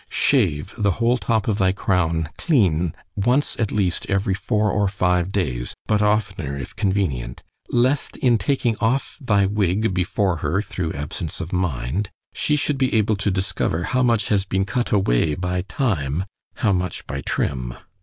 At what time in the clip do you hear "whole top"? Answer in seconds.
0.97-1.47